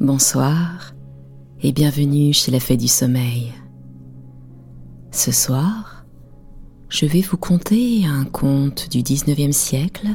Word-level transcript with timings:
bonsoir 0.00 0.94
et 1.60 1.72
bienvenue 1.72 2.32
chez 2.32 2.50
la 2.50 2.58
Fée 2.58 2.78
du 2.78 2.88
Sommeil. 2.88 3.52
Ce 5.10 5.30
soir, 5.30 6.06
je 6.88 7.04
vais 7.04 7.20
vous 7.20 7.36
conter 7.36 8.06
un 8.06 8.24
conte 8.24 8.88
du 8.88 9.00
19e 9.00 9.52
siècle 9.52 10.08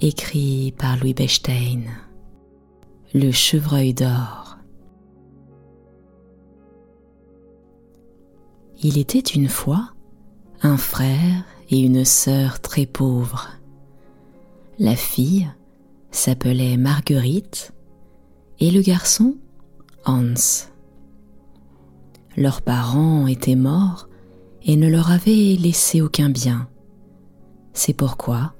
écrit 0.00 0.72
par 0.78 0.96
Louis 0.98 1.14
Bechstein, 1.14 1.82
Le 3.12 3.32
chevreuil 3.32 3.92
d'or. 3.92 4.58
Il 8.84 8.98
était 8.98 9.18
une 9.18 9.48
fois 9.48 9.90
un 10.62 10.76
frère 10.76 11.44
et 11.70 11.80
une 11.80 12.04
sœur 12.04 12.60
très 12.60 12.86
pauvres. 12.86 13.48
La 14.78 14.94
fille 14.94 15.48
s'appelait 16.12 16.76
Marguerite 16.76 17.72
et 18.62 18.70
le 18.70 18.80
garçon 18.80 19.34
Hans. 20.04 20.68
Leurs 22.36 22.62
parents 22.62 23.26
étaient 23.26 23.56
morts 23.56 24.08
et 24.62 24.76
ne 24.76 24.88
leur 24.88 25.10
avaient 25.10 25.56
laissé 25.58 26.00
aucun 26.00 26.30
bien. 26.30 26.68
C'est 27.72 27.92
pourquoi 27.92 28.54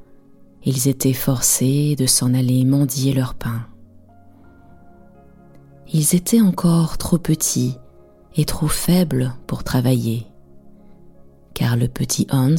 ils 0.65 0.89
étaient 0.89 1.13
forcés 1.13 1.95
de 1.95 2.07
s'en 2.07 2.35
aller 2.35 2.65
mendier 2.65 3.13
leur 3.13 3.35
pain. 3.35 3.65
Ils 5.93 6.17
étaient 6.17 6.41
encore 6.41 6.99
trop 6.99 7.19
petits 7.19 7.77
et 8.35 8.45
trop 8.45 8.67
faibles 8.67 9.33
pour 9.47 9.63
travailler, 9.63 10.27
car 11.55 11.77
le 11.77 11.87
petit 11.87 12.27
Hans 12.33 12.57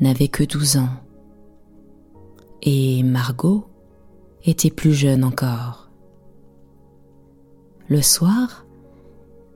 n'avait 0.00 0.26
que 0.26 0.42
douze 0.42 0.76
ans, 0.76 0.90
et 2.62 3.04
Margot 3.04 3.68
était 4.44 4.72
plus 4.72 4.92
jeune 4.92 5.22
encore. 5.22 5.81
Le 7.92 8.00
soir, 8.00 8.64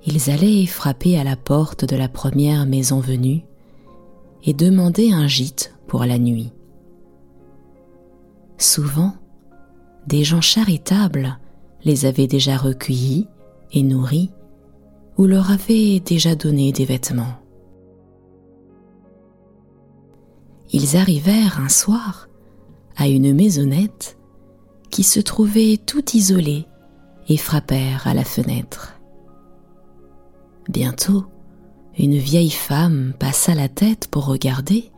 ils 0.04 0.28
allaient 0.28 0.66
frapper 0.66 1.18
à 1.18 1.24
la 1.24 1.36
porte 1.36 1.86
de 1.86 1.96
la 1.96 2.06
première 2.06 2.66
maison 2.66 3.00
venue 3.00 3.46
et 4.44 4.52
demander 4.52 5.10
un 5.10 5.26
gîte 5.26 5.74
pour 5.86 6.04
la 6.04 6.18
nuit. 6.18 6.52
Souvent, 8.58 9.14
des 10.06 10.22
gens 10.22 10.42
charitables 10.42 11.38
les 11.82 12.04
avaient 12.04 12.26
déjà 12.26 12.58
recueillis 12.58 13.26
et 13.72 13.82
nourris 13.82 14.30
ou 15.16 15.24
leur 15.24 15.50
avaient 15.50 16.00
déjà 16.00 16.34
donné 16.34 16.72
des 16.72 16.84
vêtements. 16.84 17.40
Ils 20.74 20.98
arrivèrent 20.98 21.58
un 21.58 21.70
soir 21.70 22.28
à 22.98 23.08
une 23.08 23.32
maisonnette 23.32 24.18
qui 24.90 25.04
se 25.04 25.20
trouvait 25.20 25.78
tout 25.78 26.04
isolée 26.12 26.66
et 27.28 27.36
frappèrent 27.36 28.06
à 28.06 28.14
la 28.14 28.24
fenêtre. 28.24 28.94
Bientôt, 30.68 31.24
une 31.98 32.16
vieille 32.16 32.50
femme 32.50 33.14
passa 33.18 33.54
la 33.54 33.68
tête 33.68 34.08
pour 34.08 34.26
regarder, 34.26 34.90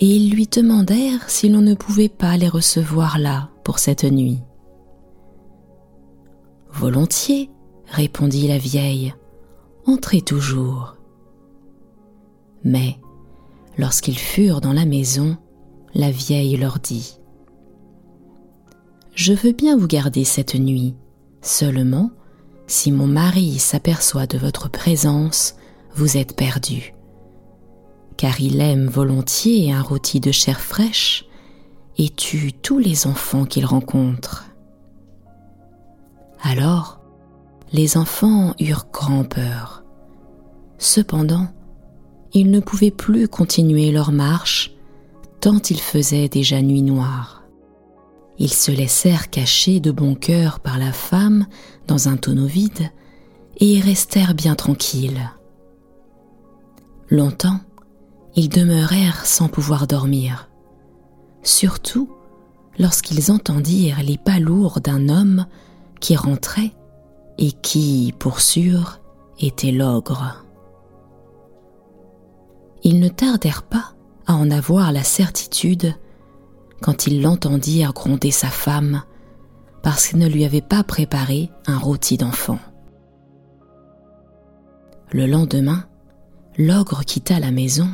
et 0.00 0.06
ils 0.06 0.30
lui 0.30 0.46
demandèrent 0.46 1.30
si 1.30 1.48
l'on 1.48 1.60
ne 1.60 1.74
pouvait 1.74 2.08
pas 2.08 2.36
les 2.36 2.48
recevoir 2.48 3.18
là 3.18 3.50
pour 3.62 3.78
cette 3.78 4.04
nuit. 4.04 4.40
Volontiers, 6.72 7.50
répondit 7.86 8.48
la 8.48 8.58
vieille, 8.58 9.14
entrez 9.86 10.20
toujours. 10.20 10.96
Mais, 12.64 12.98
lorsqu'ils 13.78 14.18
furent 14.18 14.60
dans 14.60 14.72
la 14.72 14.86
maison, 14.86 15.36
la 15.94 16.10
vieille 16.10 16.56
leur 16.56 16.80
dit 16.80 17.20
Je 19.14 19.32
veux 19.32 19.52
bien 19.52 19.76
vous 19.76 19.86
garder 19.86 20.24
cette 20.24 20.56
nuit, 20.56 20.96
Seulement, 21.44 22.10
si 22.66 22.90
mon 22.90 23.06
mari 23.06 23.58
s'aperçoit 23.58 24.26
de 24.26 24.38
votre 24.38 24.70
présence, 24.70 25.56
vous 25.94 26.16
êtes 26.16 26.34
perdu. 26.34 26.94
Car 28.16 28.40
il 28.40 28.60
aime 28.62 28.86
volontiers 28.86 29.70
un 29.70 29.82
rôti 29.82 30.20
de 30.20 30.32
chair 30.32 30.58
fraîche 30.58 31.26
et 31.98 32.08
tue 32.08 32.54
tous 32.54 32.78
les 32.78 33.06
enfants 33.06 33.44
qu'il 33.44 33.66
rencontre. 33.66 34.46
Alors, 36.42 37.00
les 37.72 37.98
enfants 37.98 38.54
eurent 38.58 38.86
grand 38.90 39.24
peur. 39.24 39.84
Cependant, 40.78 41.48
ils 42.32 42.50
ne 42.50 42.60
pouvaient 42.60 42.90
plus 42.90 43.28
continuer 43.28 43.92
leur 43.92 44.12
marche 44.12 44.72
tant 45.40 45.60
il 45.60 45.78
faisait 45.78 46.28
déjà 46.30 46.62
nuit 46.62 46.80
noire. 46.80 47.43
Ils 48.38 48.52
se 48.52 48.70
laissèrent 48.70 49.30
cacher 49.30 49.80
de 49.80 49.90
bon 49.90 50.14
cœur 50.14 50.60
par 50.60 50.78
la 50.78 50.92
femme 50.92 51.46
dans 51.86 52.08
un 52.08 52.16
tonneau 52.16 52.46
vide 52.46 52.90
et 53.58 53.74
y 53.74 53.80
restèrent 53.80 54.34
bien 54.34 54.54
tranquilles. 54.54 55.30
Longtemps, 57.10 57.60
ils 58.34 58.48
demeurèrent 58.48 59.24
sans 59.24 59.48
pouvoir 59.48 59.86
dormir, 59.86 60.48
surtout 61.42 62.10
lorsqu'ils 62.78 63.30
entendirent 63.30 64.02
les 64.02 64.18
pas 64.18 64.40
lourds 64.40 64.80
d'un 64.80 65.08
homme 65.08 65.46
qui 66.00 66.16
rentrait 66.16 66.72
et 67.38 67.52
qui, 67.52 68.12
pour 68.18 68.40
sûr, 68.40 69.00
était 69.38 69.70
l'ogre. 69.70 70.44
Ils 72.82 72.98
ne 72.98 73.08
tardèrent 73.08 73.62
pas 73.62 73.94
à 74.26 74.34
en 74.34 74.50
avoir 74.50 74.92
la 74.92 75.04
certitude 75.04 75.94
quand 76.84 77.06
ils 77.06 77.22
l'entendirent 77.22 77.94
gronder 77.94 78.30
sa 78.30 78.48
femme 78.48 79.04
parce 79.82 80.06
qu'elle 80.06 80.20
ne 80.20 80.28
lui 80.28 80.44
avait 80.44 80.60
pas 80.60 80.84
préparé 80.84 81.48
un 81.66 81.78
rôti 81.78 82.18
d'enfant. 82.18 82.58
Le 85.10 85.24
lendemain, 85.24 85.86
l'ogre 86.58 87.02
quitta 87.02 87.40
la 87.40 87.52
maison 87.52 87.88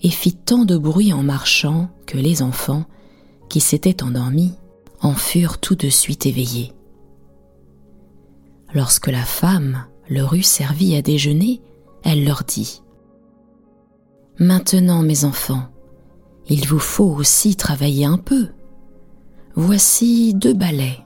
et 0.00 0.08
fit 0.08 0.34
tant 0.34 0.64
de 0.64 0.78
bruit 0.78 1.12
en 1.12 1.22
marchant 1.22 1.90
que 2.06 2.16
les 2.16 2.40
enfants, 2.40 2.86
qui 3.50 3.60
s'étaient 3.60 4.02
endormis, 4.02 4.54
en 5.02 5.12
furent 5.12 5.58
tout 5.58 5.74
de 5.74 5.90
suite 5.90 6.24
éveillés. 6.24 6.72
Lorsque 8.72 9.08
la 9.08 9.24
femme 9.24 9.84
leur 10.08 10.32
eut 10.32 10.42
servi 10.42 10.96
à 10.96 11.02
déjeuner, 11.02 11.60
elle 12.02 12.24
leur 12.24 12.44
dit 12.44 12.80
Maintenant, 14.38 15.02
mes 15.02 15.26
enfants, 15.26 15.68
il 16.48 16.66
vous 16.66 16.78
faut 16.78 17.10
aussi 17.10 17.56
travailler 17.56 18.04
un 18.04 18.18
peu. 18.18 18.48
Voici 19.54 20.34
deux 20.34 20.54
balais. 20.54 20.98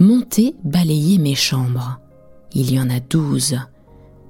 Montez 0.00 0.56
balayer 0.64 1.18
mes 1.18 1.34
chambres. 1.34 2.00
Il 2.52 2.72
y 2.72 2.80
en 2.80 2.90
a 2.90 3.00
douze, 3.00 3.58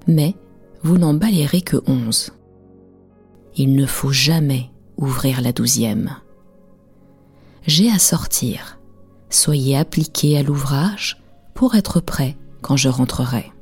mais 0.06 0.34
vous 0.82 0.98
n'en 0.98 1.14
balayerez 1.14 1.62
que 1.62 1.78
onze. 1.86 2.32
Il 3.56 3.74
ne 3.74 3.86
faut 3.86 4.12
jamais 4.12 4.70
ouvrir 4.96 5.40
la 5.40 5.52
douzième. 5.52 6.16
J'ai 7.66 7.90
à 7.90 7.98
sortir. 7.98 8.78
Soyez 9.30 9.76
appliqués 9.76 10.36
à 10.36 10.42
l'ouvrage 10.42 11.22
pour 11.54 11.74
être 11.76 12.00
prêts 12.00 12.36
quand 12.60 12.76
je 12.76 12.88
rentrerai. 12.88 13.52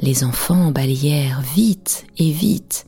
Les 0.00 0.24
enfants 0.24 0.70
balayèrent 0.70 1.42
vite 1.42 2.06
et 2.18 2.30
vite 2.30 2.86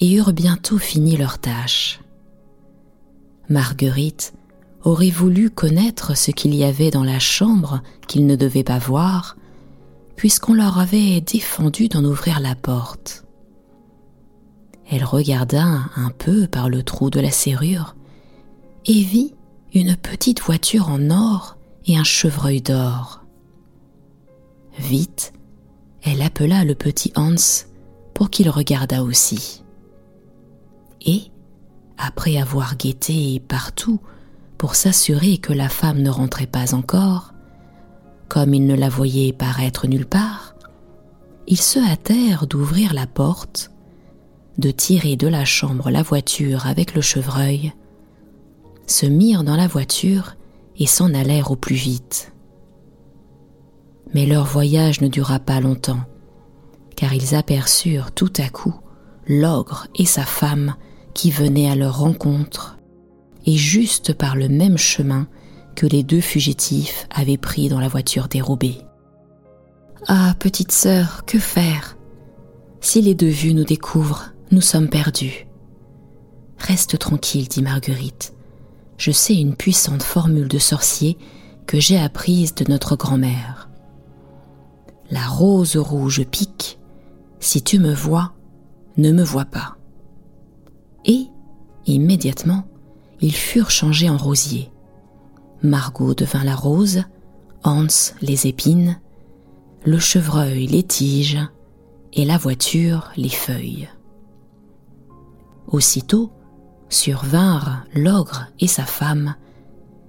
et 0.00 0.14
eurent 0.14 0.32
bientôt 0.32 0.78
fini 0.78 1.16
leur 1.16 1.38
tâche. 1.38 2.00
Marguerite 3.48 4.34
aurait 4.84 5.10
voulu 5.10 5.50
connaître 5.50 6.16
ce 6.16 6.30
qu'il 6.30 6.54
y 6.54 6.64
avait 6.64 6.90
dans 6.90 7.04
la 7.04 7.18
chambre 7.18 7.82
qu'ils 8.06 8.26
ne 8.26 8.36
devaient 8.36 8.64
pas 8.64 8.78
voir, 8.78 9.36
puisqu'on 10.16 10.54
leur 10.54 10.78
avait 10.78 11.20
défendu 11.20 11.88
d'en 11.88 12.04
ouvrir 12.04 12.40
la 12.40 12.54
porte. 12.54 13.24
Elle 14.90 15.04
regarda 15.04 15.64
un 15.96 16.10
peu 16.16 16.46
par 16.46 16.68
le 16.68 16.82
trou 16.82 17.10
de 17.10 17.20
la 17.20 17.30
serrure 17.30 17.94
et 18.86 19.02
vit 19.02 19.34
une 19.74 19.96
petite 19.96 20.40
voiture 20.40 20.88
en 20.88 21.10
or 21.10 21.56
et 21.86 21.96
un 21.96 22.04
chevreuil 22.04 22.62
d'or. 22.62 23.22
Vite, 24.78 25.32
elle 26.02 26.22
appela 26.22 26.64
le 26.64 26.74
petit 26.74 27.12
Hans 27.16 27.66
pour 28.14 28.30
qu'il 28.30 28.48
regardât 28.48 29.02
aussi 29.02 29.62
et, 31.02 31.30
après 31.96 32.36
avoir 32.36 32.76
guetté 32.76 33.40
partout 33.40 34.00
pour 34.56 34.74
s'assurer 34.74 35.38
que 35.38 35.52
la 35.52 35.68
femme 35.68 36.00
ne 36.00 36.10
rentrait 36.10 36.46
pas 36.46 36.74
encore, 36.74 37.32
comme 38.28 38.54
ils 38.54 38.66
ne 38.66 38.74
la 38.74 38.88
voyaient 38.88 39.32
paraître 39.32 39.86
nulle 39.86 40.06
part, 40.06 40.54
ils 41.46 41.60
se 41.60 41.78
hâtèrent 41.78 42.46
d'ouvrir 42.46 42.92
la 42.92 43.06
porte, 43.06 43.70
de 44.58 44.70
tirer 44.70 45.16
de 45.16 45.28
la 45.28 45.44
chambre 45.44 45.90
la 45.90 46.02
voiture 46.02 46.66
avec 46.66 46.94
le 46.94 47.00
chevreuil, 47.00 47.72
se 48.86 49.06
mirent 49.06 49.44
dans 49.44 49.56
la 49.56 49.68
voiture 49.68 50.34
et 50.76 50.86
s'en 50.86 51.14
allèrent 51.14 51.50
au 51.50 51.56
plus 51.56 51.76
vite. 51.76 52.32
Mais 54.14 54.26
leur 54.26 54.44
voyage 54.44 55.00
ne 55.00 55.08
dura 55.08 55.38
pas 55.38 55.60
longtemps, 55.60 56.00
car 56.96 57.14
ils 57.14 57.34
aperçurent 57.34 58.12
tout 58.12 58.32
à 58.38 58.48
coup 58.48 58.74
l'ogre 59.26 59.86
et 59.94 60.06
sa 60.06 60.24
femme 60.24 60.74
qui 61.18 61.32
venaient 61.32 61.68
à 61.68 61.74
leur 61.74 61.98
rencontre, 61.98 62.78
et 63.44 63.56
juste 63.56 64.14
par 64.14 64.36
le 64.36 64.48
même 64.48 64.78
chemin 64.78 65.26
que 65.74 65.84
les 65.84 66.04
deux 66.04 66.20
fugitifs 66.20 67.08
avaient 67.10 67.36
pris 67.36 67.68
dans 67.68 67.80
la 67.80 67.88
voiture 67.88 68.28
dérobée. 68.28 68.78
Ah, 70.06 70.36
petite 70.38 70.70
sœur, 70.70 71.24
que 71.26 71.40
faire? 71.40 71.96
Si 72.80 73.02
les 73.02 73.16
deux 73.16 73.30
vues 73.30 73.52
nous 73.52 73.64
découvrent, 73.64 74.26
nous 74.52 74.60
sommes 74.60 74.88
perdus. 74.88 75.48
Reste 76.56 77.00
tranquille, 77.00 77.48
dit 77.48 77.62
Marguerite. 77.62 78.32
Je 78.96 79.10
sais 79.10 79.34
une 79.34 79.56
puissante 79.56 80.04
formule 80.04 80.46
de 80.46 80.58
sorcier 80.58 81.18
que 81.66 81.80
j'ai 81.80 81.98
apprise 81.98 82.54
de 82.54 82.64
notre 82.70 82.94
grand-mère. 82.94 83.68
La 85.10 85.26
rose 85.26 85.76
rouge 85.76 86.24
pique, 86.30 86.78
si 87.40 87.60
tu 87.60 87.80
me 87.80 87.92
vois, 87.92 88.34
ne 88.98 89.10
me 89.10 89.24
vois 89.24 89.46
pas. 89.46 89.77
Et, 91.04 91.26
immédiatement, 91.86 92.64
ils 93.20 93.34
furent 93.34 93.70
changés 93.70 94.10
en 94.10 94.16
rosiers. 94.16 94.70
Margot 95.62 96.14
devint 96.14 96.44
la 96.44 96.54
rose, 96.54 97.02
Hans 97.64 97.86
les 98.22 98.46
épines, 98.46 99.00
le 99.84 99.98
chevreuil 99.98 100.66
les 100.66 100.84
tiges 100.84 101.38
et 102.12 102.24
la 102.24 102.38
voiture 102.38 103.10
les 103.16 103.28
feuilles. 103.28 103.88
Aussitôt 105.66 106.30
survinrent 106.88 107.84
l'ogre 107.94 108.46
et 108.60 108.66
sa 108.66 108.84
femme, 108.84 109.34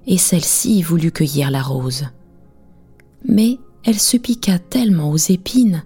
et 0.05 0.17
celle-ci 0.17 0.81
voulut 0.81 1.11
cueillir 1.11 1.51
la 1.51 1.61
rose. 1.61 2.05
Mais 3.27 3.59
elle 3.83 3.99
se 3.99 4.17
piqua 4.17 4.59
tellement 4.59 5.11
aux 5.11 5.17
épines 5.17 5.83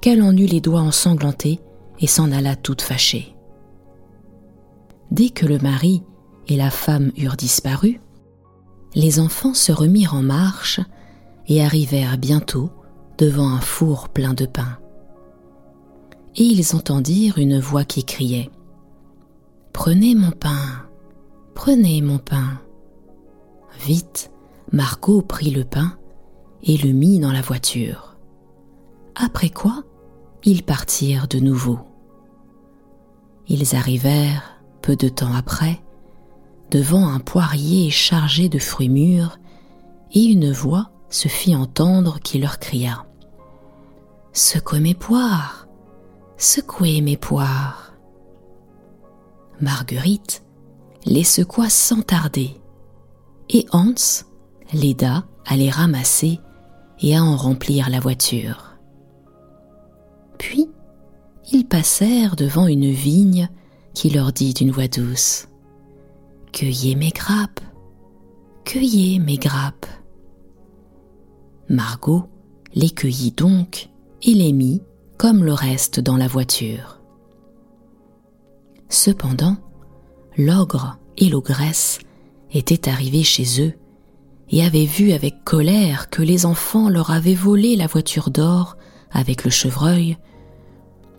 qu'elle 0.00 0.22
en 0.22 0.36
eut 0.36 0.46
les 0.46 0.60
doigts 0.60 0.80
ensanglantés 0.80 1.60
et 1.98 2.06
s'en 2.06 2.30
alla 2.30 2.56
toute 2.56 2.82
fâchée. 2.82 3.35
Dès 5.10 5.30
que 5.30 5.46
le 5.46 5.58
mari 5.58 6.02
et 6.48 6.56
la 6.56 6.70
femme 6.70 7.12
eurent 7.16 7.36
disparu, 7.36 8.00
les 8.94 9.20
enfants 9.20 9.54
se 9.54 9.72
remirent 9.72 10.14
en 10.14 10.22
marche 10.22 10.80
et 11.48 11.62
arrivèrent 11.62 12.18
bientôt 12.18 12.70
devant 13.18 13.48
un 13.48 13.60
four 13.60 14.08
plein 14.08 14.34
de 14.34 14.46
pain. 14.46 14.78
Et 16.36 16.42
ils 16.42 16.74
entendirent 16.76 17.38
une 17.38 17.58
voix 17.58 17.84
qui 17.84 18.04
criait 18.04 18.50
Prenez 19.72 20.14
mon 20.14 20.30
pain, 20.30 20.86
prenez 21.54 22.00
mon 22.00 22.18
pain. 22.18 22.60
Vite, 23.80 24.30
Margot 24.72 25.22
prit 25.22 25.50
le 25.50 25.64
pain 25.64 25.96
et 26.62 26.76
le 26.78 26.92
mit 26.92 27.20
dans 27.20 27.32
la 27.32 27.42
voiture. 27.42 28.16
Après 29.14 29.50
quoi, 29.50 29.84
ils 30.44 30.62
partirent 30.62 31.28
de 31.28 31.38
nouveau. 31.38 31.78
Ils 33.48 33.76
arrivèrent, 33.76 34.55
peu 34.86 34.94
de 34.94 35.08
temps 35.08 35.34
après, 35.34 35.82
devant 36.70 37.08
un 37.08 37.18
poirier 37.18 37.90
chargé 37.90 38.48
de 38.48 38.60
fruits 38.60 38.88
mûrs, 38.88 39.40
et 40.12 40.22
une 40.22 40.52
voix 40.52 40.92
se 41.10 41.26
fit 41.26 41.56
entendre 41.56 42.20
qui 42.20 42.38
leur 42.38 42.60
cria 42.60 43.04
Secouez 44.32 44.78
mes 44.78 44.94
poires, 44.94 45.66
secouez 46.36 47.00
mes 47.00 47.16
poires. 47.16 47.94
Marguerite 49.60 50.44
les 51.04 51.24
secoua 51.24 51.68
sans 51.68 52.02
tarder, 52.02 52.54
et 53.48 53.66
Hans 53.72 54.22
l'aida 54.72 55.24
à 55.46 55.56
les 55.56 55.70
ramasser 55.70 56.38
et 57.00 57.16
à 57.16 57.24
en 57.24 57.36
remplir 57.36 57.90
la 57.90 57.98
voiture. 57.98 58.76
Puis 60.38 60.70
ils 61.50 61.66
passèrent 61.66 62.36
devant 62.36 62.68
une 62.68 62.92
vigne 62.92 63.48
qui 63.96 64.10
leur 64.10 64.30
dit 64.30 64.52
d'une 64.52 64.70
voix 64.70 64.88
douce 64.88 65.48
Cueillez 66.52 66.94
mes 66.94 67.08
grappes, 67.08 67.60
cueillez 68.64 69.18
mes 69.18 69.38
grappes. 69.38 69.86
Margot 71.70 72.28
les 72.74 72.90
cueillit 72.90 73.32
donc 73.32 73.88
et 74.22 74.34
les 74.34 74.52
mit, 74.52 74.82
comme 75.16 75.44
le 75.44 75.54
reste, 75.54 75.98
dans 75.98 76.18
la 76.18 76.28
voiture. 76.28 77.00
Cependant, 78.90 79.56
l'ogre 80.36 80.98
et 81.16 81.30
l'ogresse 81.30 81.98
étaient 82.52 82.90
arrivés 82.90 83.24
chez 83.24 83.66
eux 83.66 83.72
et 84.50 84.62
avaient 84.62 84.84
vu 84.84 85.12
avec 85.12 85.42
colère 85.42 86.10
que 86.10 86.20
les 86.20 86.44
enfants 86.44 86.90
leur 86.90 87.12
avaient 87.12 87.34
volé 87.34 87.76
la 87.76 87.86
voiture 87.86 88.28
d'or 88.28 88.76
avec 89.10 89.42
le 89.42 89.50
chevreuil, 89.50 90.18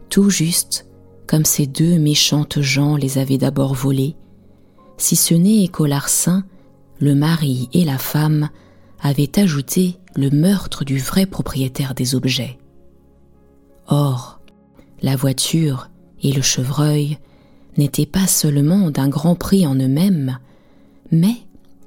tout 0.09 0.29
juste 0.29 0.86
comme 1.27 1.45
ces 1.45 1.67
deux 1.67 1.99
méchantes 1.99 2.61
gens 2.61 2.95
les 2.95 3.17
avaient 3.17 3.37
d'abord 3.37 3.73
volés, 3.73 4.15
si 4.97 5.15
ce 5.15 5.33
n'est 5.33 5.67
qu'au 5.67 5.85
larcin, 5.85 6.43
le 6.99 7.13
mari 7.13 7.69
et 7.73 7.85
la 7.85 7.97
femme 7.97 8.49
avaient 9.01 9.37
ajouté 9.37 9.99
le 10.15 10.31
meurtre 10.31 10.83
du 10.83 10.97
vrai 10.97 11.25
propriétaire 11.25 11.93
des 11.93 12.15
objets. 12.15 12.57
Or, 13.87 14.39
la 15.01 15.15
voiture 15.15 15.89
et 16.23 16.31
le 16.31 16.41
chevreuil 16.41 17.19
n'étaient 17.77 18.07
pas 18.07 18.25
seulement 18.25 18.89
d'un 18.89 19.07
grand 19.07 19.35
prix 19.35 19.67
en 19.67 19.75
eux-mêmes, 19.75 20.39
mais 21.11 21.35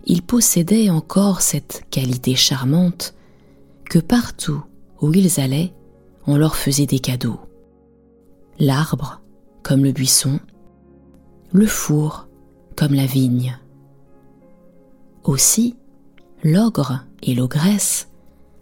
ils 0.07 0.23
possédaient 0.23 0.91
encore 0.91 1.41
cette 1.41 1.83
qualité 1.91 2.37
charmante 2.37 3.15
que 3.85 3.99
partout 3.99 4.63
où 5.01 5.13
ils 5.13 5.41
allaient, 5.41 5.73
on 6.27 6.37
leur 6.37 6.55
faisait 6.55 6.87
des 6.87 7.01
cadeaux. 7.01 7.41
L'arbre, 8.61 9.21
comme 9.63 9.85
le 9.85 9.93
buisson, 9.93 10.41
le 11.53 11.67
four, 11.67 12.29
comme 12.77 12.95
la 12.95 13.07
vigne. 13.07 13.59
Aussi, 15.25 15.77
l'ogre 16.43 17.05
et 17.23 17.35
l'ogresse 17.35 18.09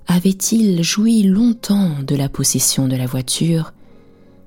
avait-il 0.07 0.83
joui 0.83 1.23
longtemps 1.23 2.03
de 2.03 2.17
la 2.17 2.29
possession 2.29 2.89
de 2.89 2.97
la 2.97 3.07
voiture, 3.07 3.73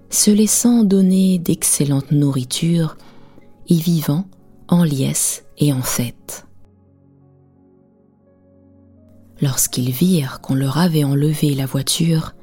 se 0.10 0.32
laissant 0.32 0.84
donner 0.84 1.40
d'excellente 1.40 2.12
nourriture, 2.12 2.98
y 3.68 3.80
vivant 3.80 4.26
en 4.68 4.84
liesse 4.84 5.46
et 5.58 5.72
en 5.72 5.82
fête. 5.82 6.46
Lorsqu'ils 9.42 9.92
virent 9.92 10.42
qu'on 10.42 10.56
leur 10.56 10.78
avait 10.78 11.04
enlevé 11.04 11.56
la 11.56 11.66
voiture, 11.66 12.34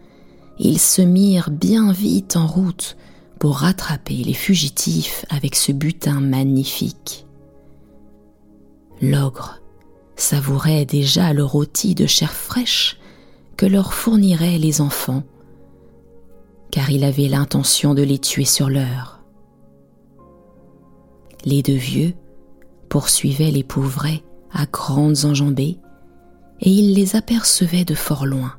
ils 0.59 0.81
se 0.81 1.03
mirent 1.03 1.51
bien 1.51 1.93
vite 1.93 2.37
en 2.37 2.47
route 2.47 2.97
pour 3.39 3.59
rattraper 3.59 4.17
les 4.17 4.35
fugitifs 4.35 5.25
avec 5.31 5.55
ce 5.55 5.73
butin 5.73 6.21
magnifique. 6.21 7.27
L'ogre 9.01 9.61
savourait 10.17 10.85
déjà 10.85 11.33
le 11.33 11.45
rôti 11.45 11.95
de 11.95 12.07
chair 12.07 12.33
fraîche 12.33 12.99
que 13.57 13.67
leur 13.67 13.95
fourniraient 13.95 14.59
les 14.59 14.81
enfants, 14.81 15.23
car 16.71 16.91
il 16.91 17.05
avait 17.05 17.29
l'intention 17.29 17.95
de 17.95 18.03
les 18.03 18.19
tuer 18.19 18.45
sur 18.45 18.69
l'heure. 18.69 19.21
Les 21.45 21.63
deux 21.63 21.77
vieux 21.77 22.15
poursuivaient 22.89 23.51
les 23.51 23.65
pauvrets 23.65 24.23
à 24.53 24.67
grandes 24.67 25.25
enjambées, 25.25 25.79
et 26.61 26.71
ils 26.71 26.95
les 26.95 27.15
apercevaient 27.15 27.85
de 27.85 27.95
fort 27.95 28.27
loin, 28.27 28.55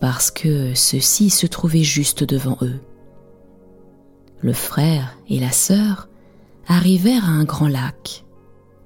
parce 0.00 0.30
que 0.30 0.74
ceux-ci 0.74 1.30
se 1.30 1.46
trouvaient 1.46 1.82
juste 1.82 2.22
devant 2.22 2.56
eux. 2.62 2.80
Le 4.40 4.52
frère 4.52 5.16
et 5.28 5.38
la 5.38 5.52
sœur 5.52 6.08
arrivèrent 6.66 7.24
à 7.24 7.32
un 7.32 7.44
grand 7.44 7.68
lac, 7.68 8.24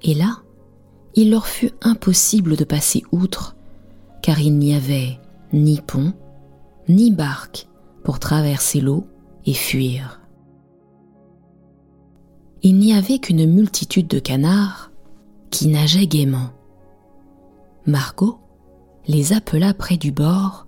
et 0.01 0.13
là, 0.13 0.41
il 1.15 1.31
leur 1.31 1.47
fut 1.47 1.71
impossible 1.81 2.57
de 2.57 2.63
passer 2.63 3.03
outre 3.11 3.55
car 4.25 4.39
il 4.39 4.57
n'y 4.57 4.73
avait 4.73 5.19
ni 5.53 5.79
pont, 5.79 6.11
ni 6.89 7.11
barque 7.11 7.67
pour 8.03 8.17
traverser 8.17 8.81
l'eau 8.81 9.05
et 9.45 9.53
fuir. 9.53 10.19
Il 12.63 12.79
n'y 12.79 12.95
avait 12.95 13.19
qu'une 13.19 13.45
multitude 13.45 14.07
de 14.07 14.17
canards 14.17 14.89
qui 15.51 15.67
nageaient 15.67 16.07
gaiement. 16.07 16.49
Margot 17.85 18.39
les 19.07 19.31
appela 19.31 19.75
près 19.75 19.97
du 19.97 20.11
bord, 20.11 20.65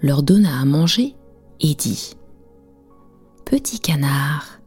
leur 0.00 0.22
donna 0.22 0.60
à 0.60 0.64
manger 0.64 1.16
et 1.58 1.74
dit 1.74 2.14
Petit 3.44 3.78
canard, 3.78 4.60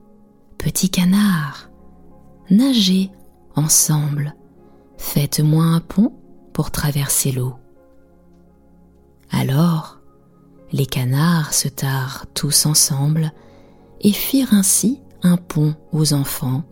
petit 0.57 0.89
canard, 0.89 1.69
nagez 2.49 3.09
ensemble, 3.55 4.35
faites-moi 4.97 5.63
un 5.63 5.79
pont 5.79 6.13
pour 6.53 6.69
traverser 6.69 7.31
l'eau. 7.31 7.55
Alors, 9.31 9.99
les 10.71 10.85
canards 10.85 11.53
se 11.53 11.67
tarent 11.67 12.25
tous 12.33 12.65
ensemble 12.67 13.31
et 14.01 14.13
firent 14.13 14.53
ainsi 14.53 15.01
un 15.23 15.37
pont 15.37 15.75
aux 15.91 16.13
enfants 16.13 16.63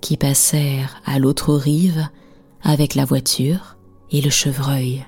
qui 0.00 0.16
passèrent 0.16 1.00
à 1.04 1.18
l'autre 1.18 1.54
rive 1.54 2.08
avec 2.62 2.94
la 2.94 3.04
voiture 3.04 3.76
et 4.10 4.22
le 4.22 4.30
chevreuil. 4.30 5.04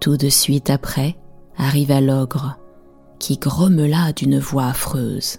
Tout 0.00 0.16
de 0.16 0.28
suite 0.28 0.70
après 0.70 1.16
arriva 1.56 2.00
l'ogre 2.00 2.58
qui 3.22 3.38
grommela 3.38 4.12
d'une 4.12 4.40
voix 4.40 4.66
affreuse. 4.66 5.38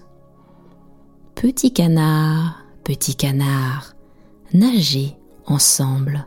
Petit 1.35 1.73
canard, 1.73 2.63
petit 2.85 3.13
canard, 3.13 3.93
nagez 4.53 5.17
ensemble, 5.47 6.25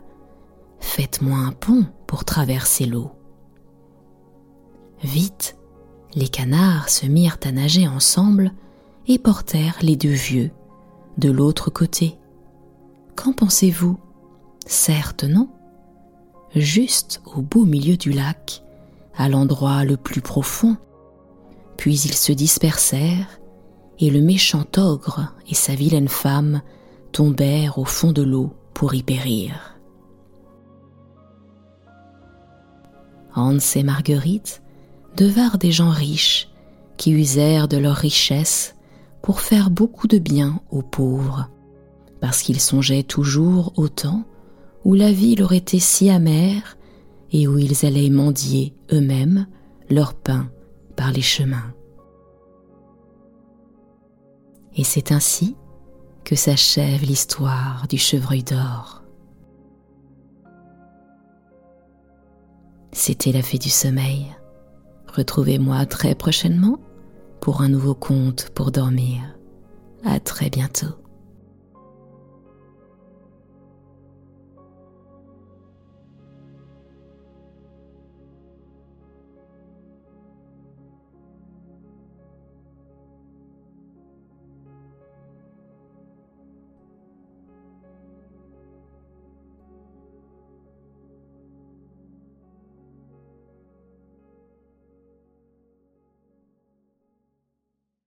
faites-moi 0.79 1.35
un 1.35 1.51
pont 1.51 1.87
pour 2.05 2.25
traverser 2.25 2.85
l'eau. 2.85 3.09
Vite, 5.03 5.57
les 6.13 6.27
canards 6.27 6.89
se 6.89 7.07
mirent 7.07 7.39
à 7.43 7.51
nager 7.51 7.87
ensemble 7.87 8.51
et 9.07 9.17
portèrent 9.17 9.79
les 9.81 9.95
deux 9.95 10.09
vieux 10.09 10.51
de 11.17 11.31
l'autre 11.31 11.71
côté. 11.71 12.19
Qu'en 13.15 13.33
pensez-vous? 13.33 13.97
Certes 14.67 15.23
non. 15.23 15.49
Juste 16.55 17.19
au 17.35 17.41
beau 17.41 17.65
milieu 17.65 17.97
du 17.97 18.11
lac, 18.11 18.63
à 19.15 19.27
l'endroit 19.27 19.85
le 19.85 19.97
plus 19.97 20.21
profond, 20.21 20.77
puis 21.77 21.99
ils 21.99 22.13
se 22.13 22.31
dispersèrent, 22.31 23.39
et 23.99 24.09
le 24.09 24.21
méchant 24.21 24.65
ogre 24.77 25.33
et 25.49 25.55
sa 25.55 25.75
vilaine 25.75 26.07
femme 26.07 26.61
tombèrent 27.11 27.77
au 27.77 27.85
fond 27.85 28.11
de 28.11 28.21
l'eau 28.21 28.53
pour 28.73 28.93
y 28.93 29.03
périr. 29.03 29.75
Hans 33.35 33.57
et 33.75 33.83
Marguerite 33.83 34.61
devinrent 35.15 35.57
des 35.57 35.71
gens 35.71 35.89
riches 35.89 36.49
qui 36.97 37.11
usèrent 37.11 37.67
de 37.67 37.77
leur 37.77 37.95
richesse 37.95 38.75
pour 39.21 39.41
faire 39.41 39.69
beaucoup 39.69 40.07
de 40.07 40.17
bien 40.17 40.59
aux 40.71 40.81
pauvres, 40.81 41.49
parce 42.19 42.41
qu'ils 42.41 42.59
songeaient 42.59 43.03
toujours 43.03 43.73
au 43.77 43.87
temps 43.87 44.25
où 44.83 44.93
la 44.93 45.11
vie 45.11 45.35
leur 45.35 45.53
était 45.53 45.79
si 45.79 46.09
amère 46.09 46.77
et 47.31 47.47
où 47.47 47.57
ils 47.59 47.85
allaient 47.85 48.09
mendier 48.09 48.73
eux-mêmes 48.91 49.47
leur 49.89 50.13
pain 50.13 50.49
par 50.97 51.11
les 51.11 51.21
chemins. 51.21 51.73
Et 54.75 54.83
c'est 54.83 55.13
ainsi 55.13 55.55
que 56.25 56.35
s'achève 56.35 57.01
l'histoire 57.03 57.87
du 57.87 57.97
chevreuil 57.97 58.43
d'or. 58.43 59.03
C'était 62.91 63.31
la 63.31 63.41
fée 63.41 63.59
du 63.59 63.69
sommeil. 63.69 64.35
Retrouvez-moi 65.07 65.85
très 65.85 66.15
prochainement 66.15 66.79
pour 67.39 67.61
un 67.61 67.69
nouveau 67.69 67.95
conte 67.95 68.49
pour 68.49 68.71
dormir. 68.71 69.21
À 70.03 70.19
très 70.19 70.49
bientôt. 70.49 70.95